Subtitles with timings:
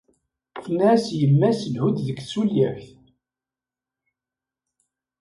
[0.63, 2.83] Tenna-as yemma-s lhu-d d tsulya-k